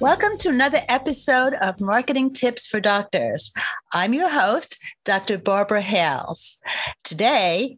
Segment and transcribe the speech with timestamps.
[0.00, 3.52] Welcome to another episode of Marketing Tips for Doctors.
[3.92, 5.36] I'm your host, Dr.
[5.36, 6.60] Barbara Hales.
[7.04, 7.76] Today,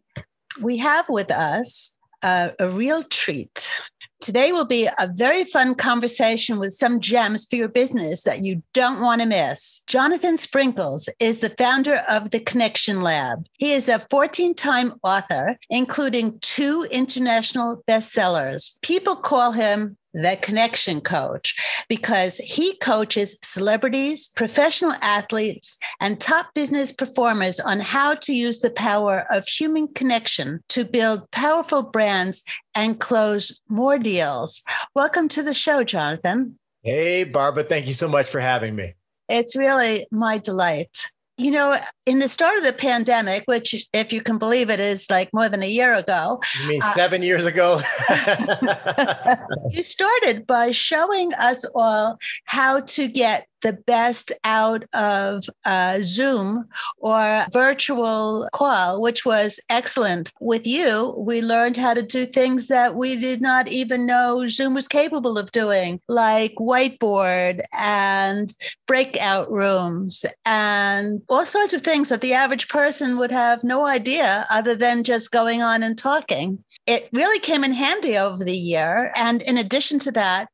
[0.61, 3.69] we have with us a real treat.
[4.21, 8.63] Today will be a very fun conversation with some gems for your business that you
[8.73, 9.83] don't want to miss.
[9.87, 13.45] Jonathan Sprinkles is the founder of the Connection Lab.
[13.57, 18.81] He is a 14 time author, including two international bestsellers.
[18.81, 21.55] People call him the connection coach
[21.89, 28.69] because he coaches celebrities, professional athletes, and top business performers on how to use the
[28.69, 32.43] power of human connection to build powerful brands
[32.75, 34.61] and close more deals.
[34.95, 36.57] Welcome to the show, Jonathan.
[36.83, 37.63] Hey, Barbara.
[37.63, 38.93] Thank you so much for having me.
[39.29, 41.05] It's really my delight.
[41.37, 45.09] You know, in the start of the pandemic, which, if you can believe it, is
[45.09, 46.39] like more than a year ago.
[46.61, 47.81] You mean uh, seven years ago?
[49.71, 56.67] you started by showing us all how to get the best out of uh, Zoom
[56.97, 60.31] or virtual call, which was excellent.
[60.39, 64.73] With you, we learned how to do things that we did not even know Zoom
[64.75, 68.53] was capable of doing, like whiteboard and
[68.87, 74.45] breakout rooms and all sorts of things that the average person would have no idea
[74.49, 76.63] other than just going on and talking.
[76.85, 79.11] It really came in handy over the year.
[79.15, 80.49] And in addition to that,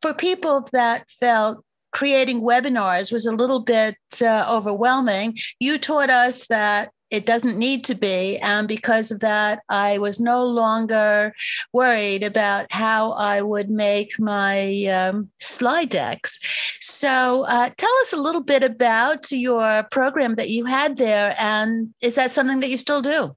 [0.00, 5.38] for people that felt creating webinars was a little bit uh, overwhelming.
[5.60, 8.38] You taught us that it doesn't need to be.
[8.38, 11.32] And because of that, I was no longer
[11.72, 16.40] worried about how I would make my um, slide decks.
[16.80, 21.36] So, uh, tell us a little bit about your program that you had there.
[21.38, 23.36] And is that something that you still do?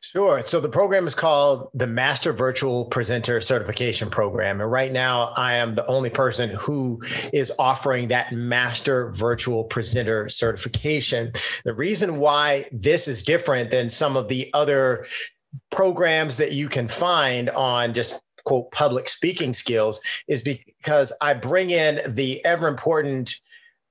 [0.00, 0.40] Sure.
[0.42, 4.60] So the program is called the Master Virtual Presenter Certification Program.
[4.60, 7.02] And right now, I am the only person who
[7.32, 11.32] is offering that Master Virtual Presenter Certification.
[11.64, 15.06] The reason why this is different than some of the other
[15.72, 21.70] programs that you can find on just quote public speaking skills is because I bring
[21.70, 23.34] in the ever important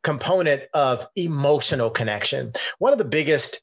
[0.03, 2.53] component of emotional connection.
[2.79, 3.62] One of the biggest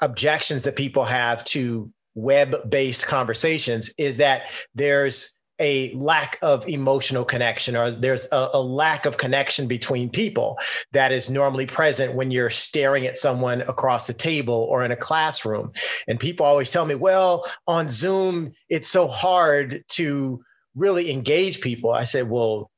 [0.00, 7.24] objections that people have to web based conversations is that there's a lack of emotional
[7.24, 10.58] connection or there's a, a, lack of connection between people
[10.92, 14.96] that is normally present when you're staring at someone across the table or in a
[14.96, 15.72] classroom.
[16.08, 20.42] And people always tell me well on zoom it's so hard to
[20.74, 21.92] really engage people.
[21.92, 22.70] I said well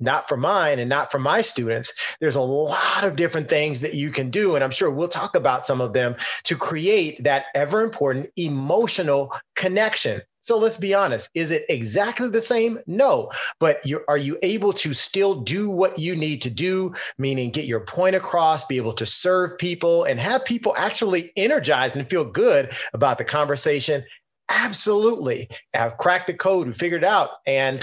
[0.00, 1.92] not for mine and not for my students.
[2.20, 4.54] There's a lot of different things that you can do.
[4.54, 9.32] And I'm sure we'll talk about some of them to create that ever important emotional
[9.54, 10.20] connection.
[10.40, 11.30] So let's be honest.
[11.34, 12.78] Is it exactly the same?
[12.86, 13.30] No.
[13.60, 17.80] But are you able to still do what you need to do, meaning get your
[17.80, 22.74] point across, be able to serve people, and have people actually energized and feel good
[22.92, 24.04] about the conversation?
[24.50, 25.48] Absolutely.
[25.72, 27.30] I've cracked the code, we figured it out.
[27.46, 27.82] And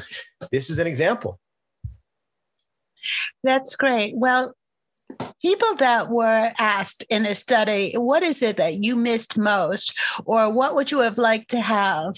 [0.52, 1.40] this is an example.
[3.44, 4.16] That's great.
[4.16, 4.56] Well,
[5.42, 10.52] people that were asked in a study, what is it that you missed most, or
[10.52, 12.16] what would you have liked to have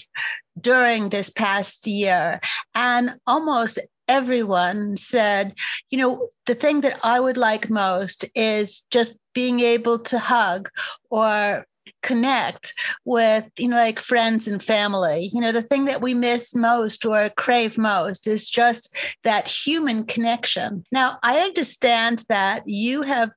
[0.60, 2.40] during this past year?
[2.74, 5.54] And almost everyone said,
[5.90, 10.68] you know, the thing that I would like most is just being able to hug
[11.10, 11.66] or
[12.02, 12.72] connect
[13.04, 15.30] with you know like friends and family.
[15.32, 20.04] You know the thing that we miss most or crave most is just that human
[20.04, 20.84] connection.
[20.92, 23.30] Now i understand that you have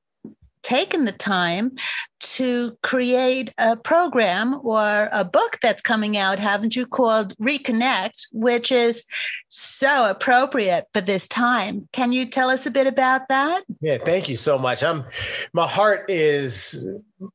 [0.68, 1.72] taken the time
[2.20, 8.70] to create a program or a book that's coming out, haven't you, called Reconnect, which
[8.70, 9.04] is
[9.48, 11.88] so appropriate for this time.
[11.92, 13.64] Can you tell us a bit about that?
[13.80, 14.84] Yeah, thank you so much.
[14.84, 15.04] I'm
[15.54, 16.86] my heart is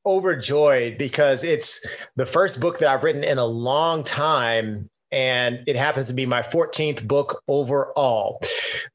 [0.05, 1.83] overjoyed because it's
[2.15, 6.25] the first book that I've written in a long time and it happens to be
[6.25, 8.41] my 14th book overall.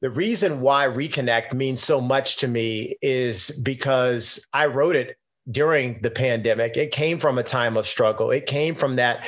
[0.01, 5.15] The reason why Reconnect means so much to me is because I wrote it
[5.49, 6.75] during the pandemic.
[6.75, 8.31] It came from a time of struggle.
[8.31, 9.27] It came from that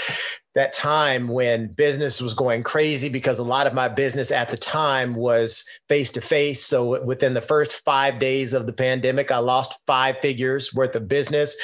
[0.54, 4.58] that time when business was going crazy because a lot of my business at the
[4.58, 6.66] time was face to face.
[6.66, 11.08] So within the first five days of the pandemic, I lost five figures worth of
[11.08, 11.56] business.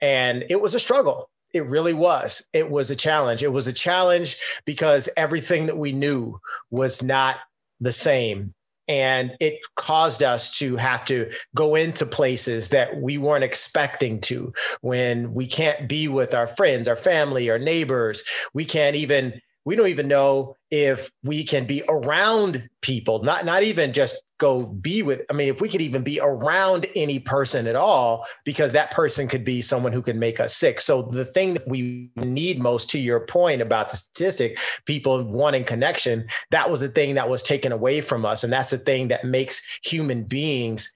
[0.00, 1.28] And it was a struggle.
[1.54, 2.46] It really was.
[2.52, 3.42] It was a challenge.
[3.42, 6.38] It was a challenge because everything that we knew
[6.70, 7.36] was not
[7.80, 8.54] the same
[8.88, 14.52] and it caused us to have to go into places that we weren't expecting to
[14.80, 18.22] when we can't be with our friends our family our neighbors
[18.54, 23.62] we can't even we don't even know if we can be around people not not
[23.62, 27.66] even just go be with i mean if we could even be around any person
[27.66, 30.80] at all because that person could be someone who can make us sick.
[30.80, 35.64] So the thing that we need most to your point about the statistic people wanting
[35.64, 38.44] connection that was the thing that was taken away from us.
[38.44, 40.94] And that's the thing that makes human beings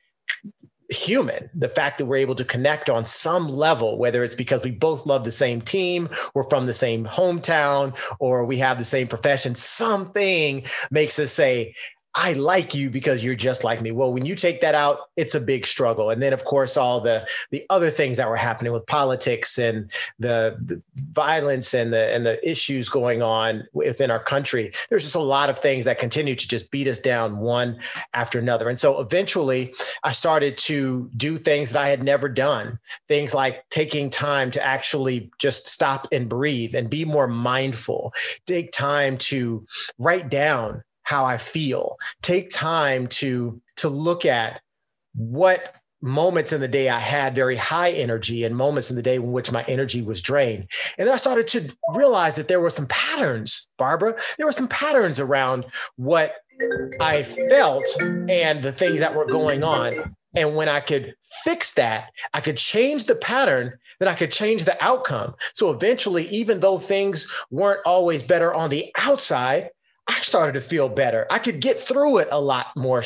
[0.91, 1.49] human.
[1.55, 5.06] The fact that we're able to connect on some level whether it's because we both
[5.06, 9.55] love the same team we're from the same hometown or we have the same profession
[9.55, 11.75] something makes us say
[12.14, 13.91] I like you because you're just like me.
[13.91, 16.11] Well, when you take that out, it's a big struggle.
[16.11, 19.91] And then, of course, all the the other things that were happening with politics and
[20.19, 20.82] the, the
[21.12, 24.73] violence and the and the issues going on within our country.
[24.91, 27.81] There's just a lot of things that continue to just beat us down one
[28.12, 28.69] after another.
[28.69, 29.75] And so, eventually,
[30.05, 32.79] I started to do things that I had never done.
[33.08, 38.12] Things like taking time to actually just stop and breathe and be more mindful.
[38.47, 39.67] Take time to
[39.99, 41.99] write down how I feel.
[42.22, 44.60] Take time to to look at
[45.14, 49.14] what moments in the day I had very high energy and moments in the day
[49.14, 50.66] in which my energy was drained.
[50.99, 54.16] And then I started to realize that there were some patterns, Barbara.
[54.37, 55.64] There were some patterns around
[55.96, 56.34] what
[57.00, 60.16] I felt and the things that were going on.
[60.34, 61.14] And when I could
[61.44, 65.34] fix that, I could change the pattern, then I could change the outcome.
[65.55, 69.70] So eventually, even though things weren't always better on the outside,
[70.08, 71.26] I started to feel better.
[71.31, 73.02] I could get through it a lot more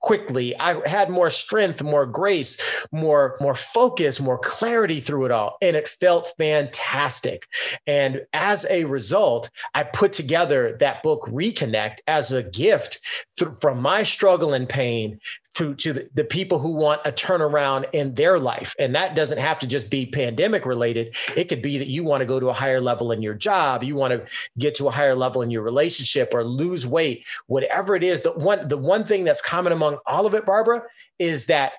[0.00, 0.56] quickly.
[0.58, 2.58] I had more strength, more grace,
[2.92, 7.46] more more focus, more clarity through it all, and it felt fantastic.
[7.86, 13.00] And as a result, I put together that book Reconnect as a gift
[13.38, 15.18] th- from my struggle and pain
[15.58, 18.76] to, to the, the, people who want a turnaround in their life.
[18.78, 21.16] And that doesn't have to just be pandemic related.
[21.36, 23.82] It could be that you want to go to a higher level in your job,
[23.82, 24.24] you want to
[24.56, 28.22] get to a higher level in your relationship or lose weight, whatever it is.
[28.22, 30.84] The one, the one thing that's common among all of it, Barbara,
[31.18, 31.72] is that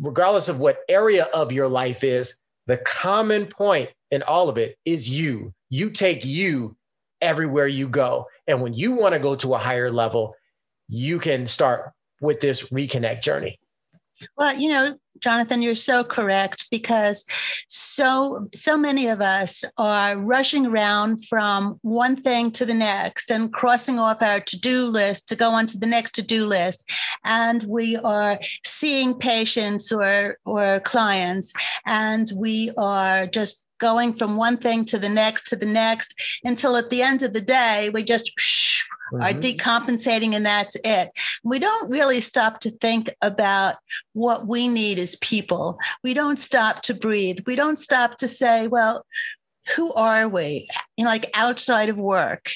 [0.00, 2.38] regardless of what area of your life is,
[2.68, 5.52] the common point in all of it is you.
[5.70, 6.76] You take you
[7.20, 8.28] everywhere you go.
[8.46, 10.36] And when you want to go to a higher level,
[10.86, 11.92] you can start
[12.24, 13.58] with this reconnect journey?
[14.36, 17.24] Well, you know, Jonathan, you're so correct because
[17.68, 23.52] so so many of us are rushing around from one thing to the next and
[23.52, 26.88] crossing off our to-do list to go on to the next to-do list.
[27.24, 31.52] And we are seeing patients or or clients
[31.86, 36.76] and we are just going from one thing to the next to the next until
[36.76, 38.30] at the end of the day we just
[39.12, 39.22] mm-hmm.
[39.22, 41.10] are decompensating and that's it.
[41.42, 43.76] We don't really stop to think about
[44.12, 45.78] what we need as people.
[46.02, 47.40] We don't stop to breathe.
[47.46, 49.04] We don't stop to say, well,
[49.74, 50.68] who are we?
[50.96, 52.50] You know, like outside of work.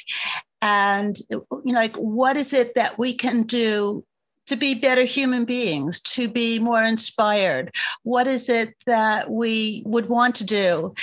[0.61, 4.05] And you know, like what is it that we can do
[4.47, 7.75] to be better human beings, to be more inspired?
[8.03, 10.95] What is it that we would want to do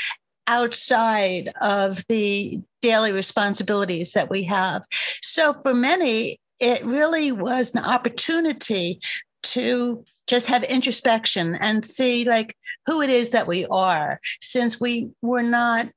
[0.47, 4.83] outside of the daily responsibilities that we have.
[5.23, 8.99] So for many, it really was an opportunity
[9.41, 15.09] to just have introspection and see like who it is that we are since we
[15.23, 15.87] were not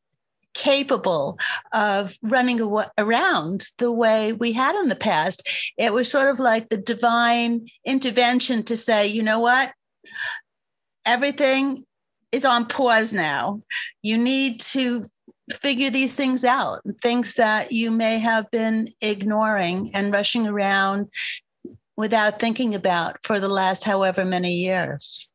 [0.55, 1.39] capable
[1.73, 2.59] of running
[2.97, 7.65] around the way we had in the past it was sort of like the divine
[7.87, 9.73] intervention to say you know what
[11.07, 11.87] everything
[12.33, 13.63] is on pause now.
[14.03, 15.07] You need to
[15.53, 21.09] figure these things out, things that you may have been ignoring and rushing around
[21.97, 25.31] without thinking about for the last however many years.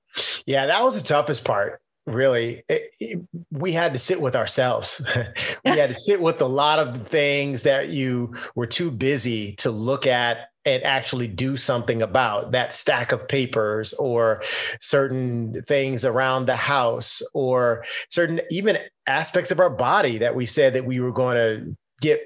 [0.46, 1.82] Yeah, that was the toughest part.
[2.06, 3.20] Really, it, it,
[3.52, 5.06] we had to sit with ourselves.
[5.66, 9.72] we had to sit with a lot of things that you were too busy to
[9.72, 14.44] look at and actually do something about that stack of papers or
[14.82, 20.74] certain things around the house or certain even aspects of our body that we said
[20.74, 22.22] that we were going to get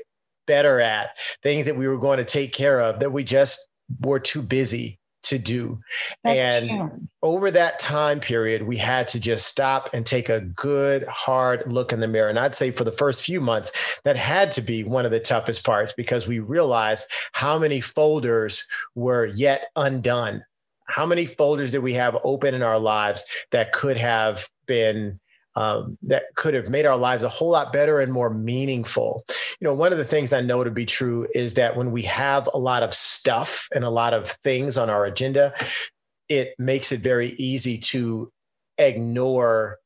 [0.45, 3.69] better at things that we were going to take care of that we just
[4.01, 5.79] were too busy to do.
[6.23, 7.07] That's and true.
[7.21, 11.91] over that time period, we had to just stop and take a good, hard look
[11.91, 12.29] in the mirror.
[12.29, 13.71] And I'd say for the first few months,
[14.03, 18.67] that had to be one of the toughest parts because we realized how many folders
[18.95, 20.43] were yet undone.
[20.85, 25.19] How many folders did we have open in our lives that could have been
[25.57, 29.25] um, that could have made our lives a whole lot better and more meaningful.
[29.59, 32.03] You know, one of the things I know to be true is that when we
[32.03, 35.53] have a lot of stuff and a lot of things on our agenda,
[36.29, 38.31] it makes it very easy to
[38.77, 39.77] ignore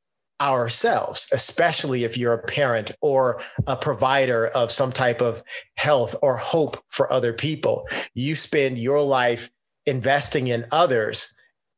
[0.42, 5.44] ourselves, especially if you're a parent or a provider of some type of
[5.76, 7.88] health or hope for other people.
[8.16, 9.50] You spend your life
[9.86, 11.34] investing in others,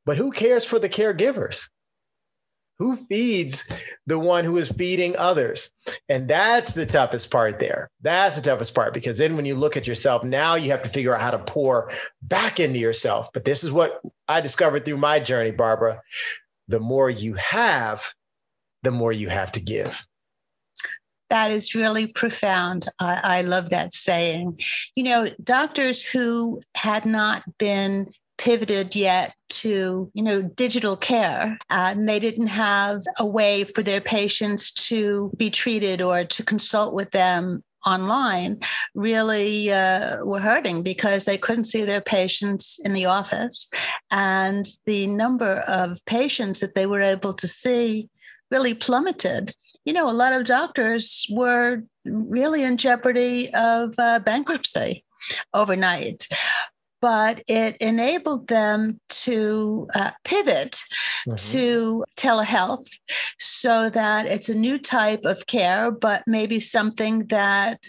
[0.05, 1.69] but who cares for the caregivers?
[2.79, 3.69] Who feeds
[4.07, 5.71] the one who is feeding others?
[6.09, 7.89] And that's the toughest part there.
[8.01, 10.89] That's the toughest part because then when you look at yourself, now you have to
[10.89, 11.91] figure out how to pour
[12.23, 13.29] back into yourself.
[13.33, 16.01] But this is what I discovered through my journey, Barbara.
[16.67, 18.03] The more you have,
[18.81, 20.05] the more you have to give.
[21.29, 22.87] That is really profound.
[22.99, 24.59] I, I, love that saying.
[24.95, 31.57] You know, doctors who had not been pivoted yet to you know digital care.
[31.69, 36.93] And they didn't have a way for their patients to be treated or to consult
[36.93, 38.59] with them online
[38.95, 43.69] really uh, were hurting because they couldn't see their patients in the office.
[44.11, 48.09] And the number of patients that they were able to see
[48.51, 49.53] really plummeted.
[49.85, 55.03] You know a lot of doctors were really in jeopardy of uh, bankruptcy
[55.53, 56.27] overnight
[57.03, 60.71] but it enabled them to uh, pivot
[61.27, 61.35] mm-hmm.
[61.35, 62.87] to telehealth
[63.39, 67.83] so that it's a new type of care, but maybe something that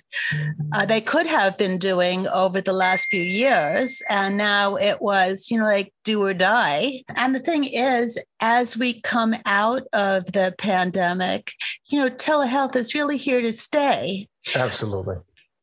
[0.72, 4.02] uh, they could have been doing over the last few years.
[4.10, 7.04] And now it was, you know, like do or die.
[7.16, 11.52] And the thing is, as we come out of the pandemic,
[11.86, 14.26] you know, telehealth is really here to stay.
[14.56, 15.18] Absolutely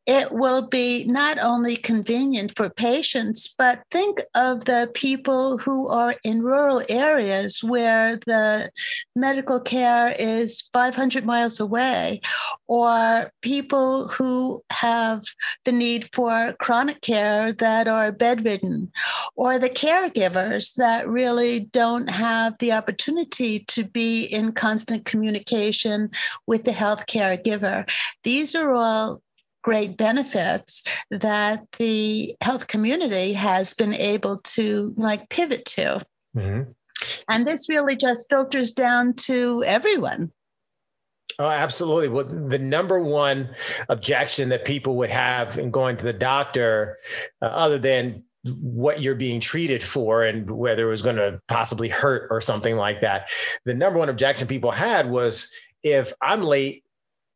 [0.08, 6.16] it will be not only convenient for patients, but think of the people who are
[6.24, 8.72] in rural areas where the
[9.16, 12.20] medical care is 500 miles away,
[12.68, 15.22] or people who have
[15.66, 18.92] the need for chronic care that are bedridden,
[19.36, 26.10] or the caregivers that really don't have the opportunity to be in constant communication
[26.48, 27.88] with the health caregiver.
[28.24, 29.22] These are all
[29.62, 36.02] great benefits that the health community has been able to like pivot to.
[36.36, 36.72] Mm-hmm.
[37.30, 40.32] And this really just filters down to everyone.
[41.40, 42.10] Oh, absolutely.
[42.10, 43.50] Well, the number one
[43.90, 46.98] objection that people would have in going to the doctor,
[47.42, 51.90] uh, other than what you're being treated for and whether it was going to possibly
[51.90, 53.30] hurt or something like that,
[53.66, 55.52] the number one objection people had was
[55.84, 56.84] if I'm late,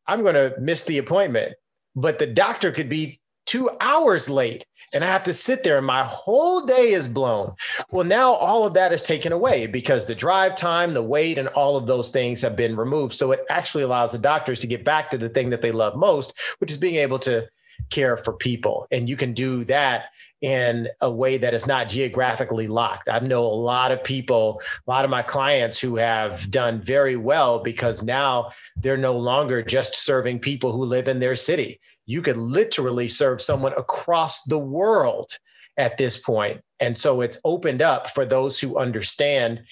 [0.08, 1.55] I'm going to miss the appointment
[1.96, 5.86] but the doctor could be two hours late and I have to sit there and
[5.86, 7.54] my whole day is blown.
[7.92, 11.48] Well, now all of that is taken away because the drive time, the wait, and
[11.50, 13.14] all of those things have been removed.
[13.14, 15.96] So it actually allows the doctors to get back to the thing that they love
[15.96, 17.48] most, which is being able to
[17.89, 18.88] care for people.
[18.91, 20.05] And you can do that
[20.41, 23.10] in a way that is not geographically locked.
[23.10, 27.15] I know a lot of people, a lot of my clients who have done very
[27.15, 31.79] well because now they're no longer just serving people who live in their city.
[32.05, 35.32] You could literally serve someone across the world
[35.77, 36.62] at this point.
[36.79, 39.63] And so it's opened up for those who understand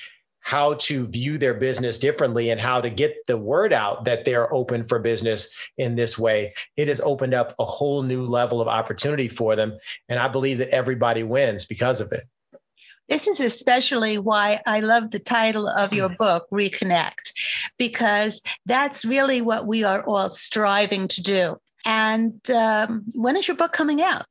[0.43, 4.53] how to view their business differently and how to get the word out that they're
[4.53, 6.53] open for business in this way.
[6.75, 9.77] It has opened up a whole new level of opportunity for them.
[10.09, 12.27] And I believe that everybody wins because of it.
[13.09, 17.31] This is especially why I love the title of your book, Reconnect,
[17.77, 21.57] because that's really what we are all striving to do.
[21.85, 24.25] And um, when is your book coming out?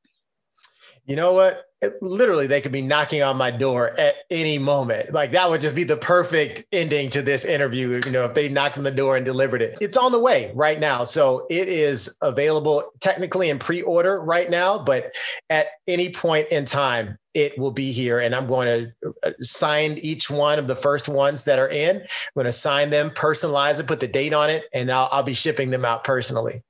[1.04, 1.64] You know what?
[2.00, 5.12] literally they could be knocking on my door at any moment.
[5.12, 8.48] Like that would just be the perfect ending to this interview you know if they
[8.48, 9.78] knocked on the door and delivered it.
[9.80, 11.04] It's on the way right now.
[11.04, 15.12] So it is available technically in pre-order right now but
[15.50, 18.20] at any point in time it will be here.
[18.20, 21.96] And i'm going to uh, sign each one of the first ones that are in.
[21.96, 25.22] I'm going to sign them personalize it put the date on it and i'll, I'll
[25.22, 26.62] be shipping them out personally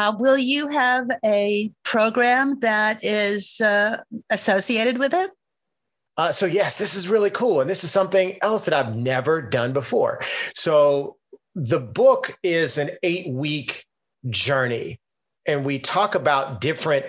[0.00, 3.98] uh, will you have a program that is uh,
[4.30, 5.30] associated with it?
[6.16, 7.60] Uh, so, yes, this is really cool.
[7.60, 10.22] And this is something else that I've never done before.
[10.54, 11.16] So,
[11.54, 13.84] the book is an eight week
[14.30, 15.00] journey,
[15.44, 17.04] and we talk about different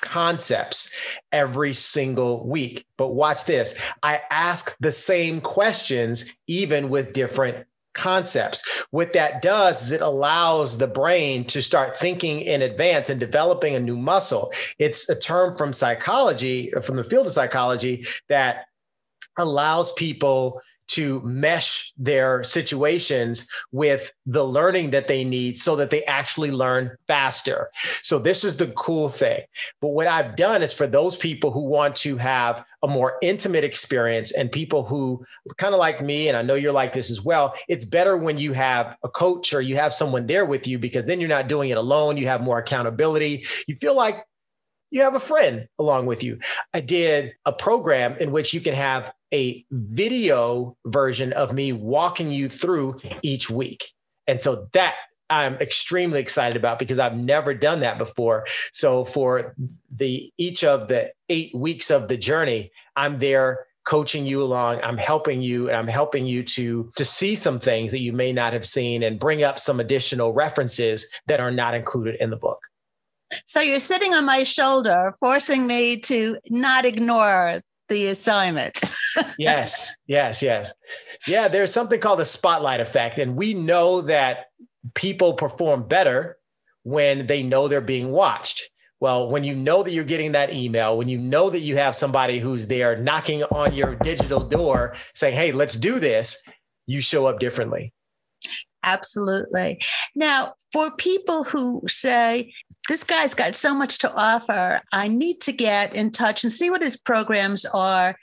[0.00, 0.90] concepts
[1.32, 2.86] every single week.
[2.96, 8.62] But watch this I ask the same questions, even with different concepts.
[8.90, 13.74] What that does is it allows the brain to start thinking in advance and developing
[13.74, 14.52] a new muscle.
[14.78, 18.66] It's a term from psychology, from the field of psychology, that
[19.38, 26.04] allows people to mesh their situations with the learning that they need so that they
[26.04, 27.70] actually learn faster.
[28.02, 29.42] So, this is the cool thing.
[29.80, 33.64] But what I've done is for those people who want to have a more intimate
[33.64, 35.24] experience and people who
[35.58, 38.38] kind of like me, and I know you're like this as well, it's better when
[38.38, 41.48] you have a coach or you have someone there with you because then you're not
[41.48, 42.16] doing it alone.
[42.16, 43.44] You have more accountability.
[43.66, 44.24] You feel like
[44.90, 46.38] you have a friend along with you.
[46.74, 52.30] I did a program in which you can have a video version of me walking
[52.30, 53.92] you through each week.
[54.26, 54.94] And so that
[55.28, 58.46] I'm extremely excited about because I've never done that before.
[58.72, 59.54] So for
[59.94, 64.98] the each of the 8 weeks of the journey, I'm there coaching you along i'm
[64.98, 68.52] helping you and i'm helping you to to see some things that you may not
[68.52, 72.60] have seen and bring up some additional references that are not included in the book
[73.44, 78.80] so you're sitting on my shoulder, forcing me to not ignore the assignment.
[79.38, 80.72] yes, yes, yes.
[81.26, 83.18] Yeah, there's something called the spotlight effect.
[83.18, 84.46] And we know that
[84.94, 86.38] people perform better
[86.84, 88.70] when they know they're being watched.
[89.00, 91.96] Well, when you know that you're getting that email, when you know that you have
[91.96, 96.42] somebody who's there knocking on your digital door saying, hey, let's do this,
[96.86, 97.92] you show up differently.
[98.82, 99.80] Absolutely.
[100.14, 102.52] Now, for people who say,
[102.90, 106.70] this guy's got so much to offer, I need to get in touch and see
[106.70, 108.16] what his programs are,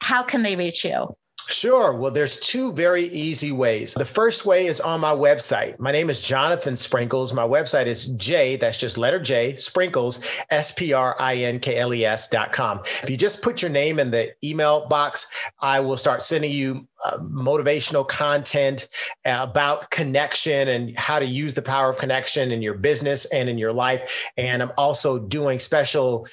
[0.00, 1.16] how can they reach you?
[1.48, 1.92] Sure.
[1.94, 3.94] Well, there's two very easy ways.
[3.94, 5.78] The first way is on my website.
[5.78, 7.32] My name is Jonathan Sprinkles.
[7.32, 10.20] My website is J, that's just letter J, Sprinkles,
[10.50, 12.80] S P R I N K L E S dot com.
[13.02, 16.86] If you just put your name in the email box, I will start sending you
[17.04, 18.88] uh, motivational content
[19.26, 23.58] about connection and how to use the power of connection in your business and in
[23.58, 24.30] your life.
[24.38, 26.26] And I'm also doing special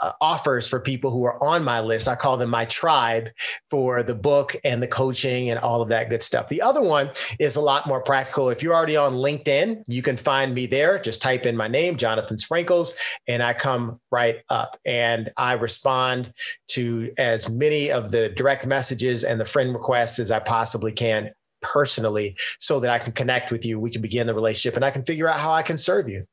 [0.00, 2.08] uh, offers for people who are on my list.
[2.08, 3.30] I call them my tribe
[3.70, 6.48] for the book and the coaching and all of that good stuff.
[6.48, 8.50] The other one is a lot more practical.
[8.50, 10.98] If you're already on LinkedIn, you can find me there.
[10.98, 12.94] Just type in my name, Jonathan Sprinkles,
[13.28, 16.32] and I come right up and I respond
[16.68, 21.30] to as many of the direct messages and the friend requests as I possibly can
[21.60, 23.78] personally so that I can connect with you.
[23.78, 26.26] We can begin the relationship and I can figure out how I can serve you.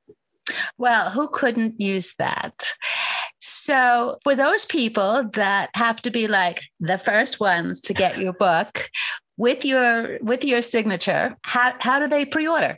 [0.77, 2.63] Well, who couldn't use that?
[3.39, 8.33] So, for those people that have to be like the first ones to get your
[8.33, 8.89] book
[9.37, 12.77] with your with your signature, how how do they pre-order?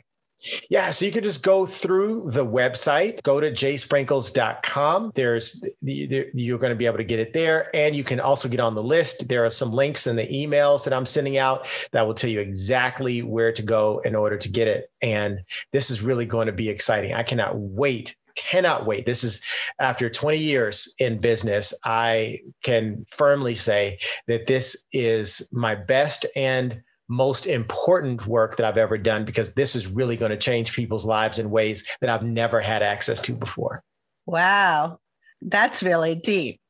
[0.68, 5.12] Yeah, so you can just go through the website, go to jsprinkles.com.
[5.14, 8.58] There's you're going to be able to get it there and you can also get
[8.58, 9.28] on the list.
[9.28, 12.40] There are some links in the emails that I'm sending out that will tell you
[12.40, 14.90] exactly where to go in order to get it.
[15.00, 17.14] And this is really going to be exciting.
[17.14, 19.06] I cannot wait cannot wait.
[19.06, 19.42] This is
[19.78, 26.82] after 20 years in business, I can firmly say that this is my best and
[27.08, 31.04] most important work that I've ever done because this is really going to change people's
[31.04, 33.82] lives in ways that I've never had access to before.
[34.26, 34.98] Wow,
[35.42, 36.60] that's really deep.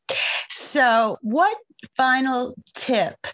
[0.51, 1.57] So, what
[1.97, 3.27] final tip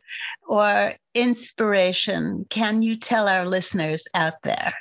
[0.46, 4.74] or inspiration can you tell our listeners out there?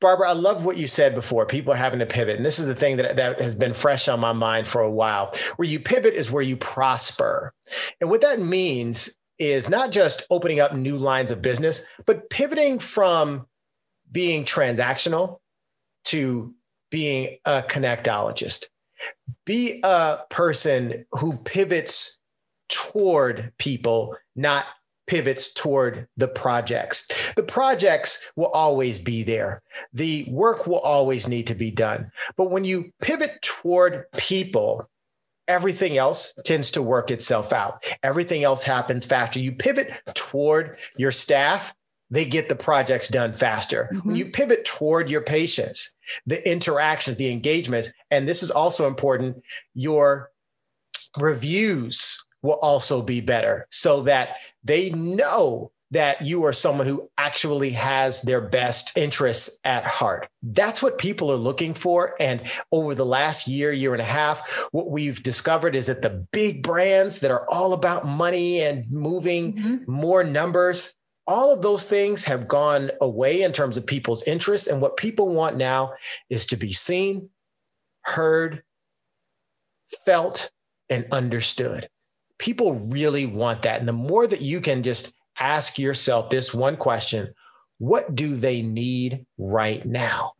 [0.00, 1.44] Barbara, I love what you said before.
[1.44, 2.36] People are having to pivot.
[2.36, 4.90] And this is the thing that, that has been fresh on my mind for a
[4.90, 5.34] while.
[5.56, 7.52] Where you pivot is where you prosper.
[8.00, 12.78] And what that means is not just opening up new lines of business, but pivoting
[12.78, 13.46] from
[14.10, 15.38] being transactional
[16.06, 16.54] to
[16.90, 18.66] being a connectologist.
[19.44, 22.18] Be a person who pivots
[22.68, 24.66] toward people, not
[25.08, 27.08] pivots toward the projects.
[27.34, 29.62] The projects will always be there.
[29.92, 32.12] The work will always need to be done.
[32.36, 34.88] But when you pivot toward people,
[35.48, 37.84] everything else tends to work itself out.
[38.02, 39.40] Everything else happens faster.
[39.40, 41.74] You pivot toward your staff,
[42.10, 43.90] they get the projects done faster.
[43.92, 44.08] Mm-hmm.
[44.08, 45.94] When you pivot toward your patients,
[46.26, 49.42] the interactions, the engagements, and this is also important,
[49.74, 50.30] your
[51.18, 57.70] reviews will also be better so that they know that you are someone who actually
[57.70, 60.28] has their best interests at heart.
[60.42, 62.14] That's what people are looking for.
[62.20, 66.26] And over the last year, year and a half, what we've discovered is that the
[66.30, 69.90] big brands that are all about money and moving mm-hmm.
[69.90, 70.94] more numbers,
[71.26, 74.68] all of those things have gone away in terms of people's interests.
[74.68, 75.94] And what people want now
[76.28, 77.30] is to be seen,
[78.02, 78.62] heard,
[80.04, 80.50] felt
[80.90, 81.88] and understood.
[82.38, 83.80] People really want that.
[83.80, 87.32] And the more that you can just ask yourself this one question
[87.78, 90.32] what do they need right now?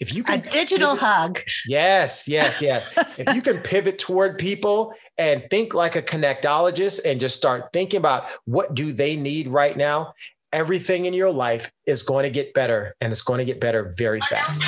[0.00, 1.40] If you can a digital pivot, hug.
[1.66, 2.94] Yes, yes, yes.
[3.18, 7.98] if you can pivot toward people and think like a connectologist and just start thinking
[7.98, 10.14] about what do they need right now,
[10.52, 13.94] everything in your life is going to get better and it's going to get better
[13.96, 14.62] very fast.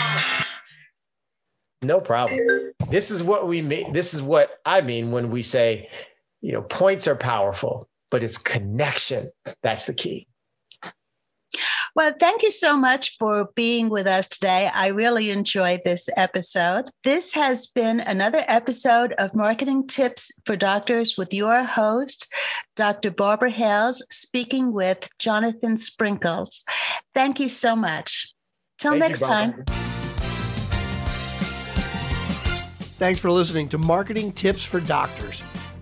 [1.83, 2.73] No problem.
[2.91, 3.93] This is what we mean.
[3.93, 5.89] This is what I mean when we say,
[6.47, 9.29] you know, points are powerful, but it's connection.
[9.65, 10.29] That's the key.
[11.97, 14.71] Well, thank you so much for being with us today.
[14.73, 16.85] I really enjoyed this episode.
[17.03, 22.33] This has been another episode of Marketing Tips for Doctors with your host,
[22.77, 23.11] Dr.
[23.11, 26.65] Barbara Hales, speaking with Jonathan Sprinkles.
[27.13, 28.33] Thank you so much.
[28.79, 29.65] Till thank next you, time.
[32.99, 35.43] Thanks for listening to Marketing Tips for Doctors.